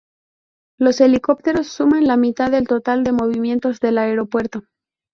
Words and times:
Los 0.79 0.99
helicópteros 0.99 1.67
suman 1.67 2.07
la 2.07 2.17
mitad 2.17 2.49
del 2.49 2.67
total 2.67 3.03
de 3.03 3.11
movimientos 3.11 3.79
del 3.79 3.99
aeropuerto. 3.99 4.63